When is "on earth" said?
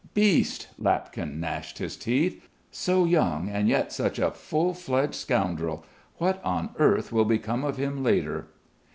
6.43-7.11